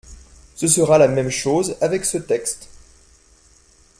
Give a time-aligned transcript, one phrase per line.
[0.55, 2.69] Ce sera la même chose avec ce texte.